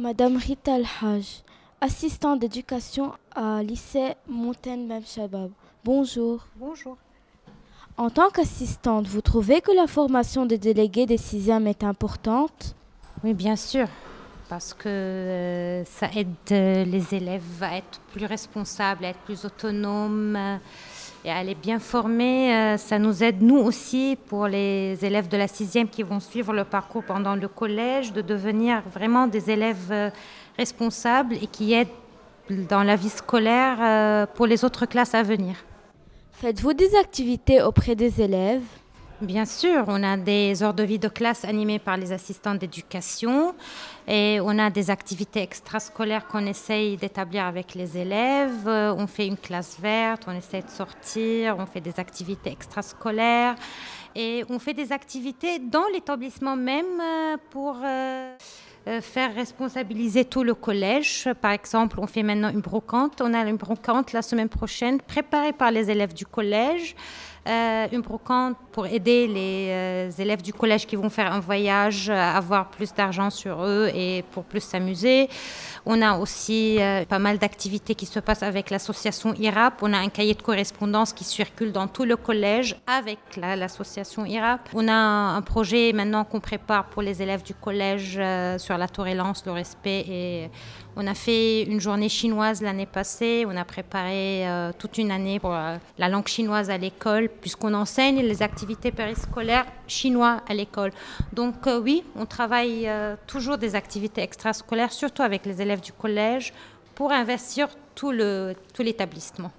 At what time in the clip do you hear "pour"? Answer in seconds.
24.26-24.46, 34.26-34.46, 57.50-57.76, 68.70-68.86, 74.32-74.44, 86.90-87.00, 95.40-95.54, 106.94-107.12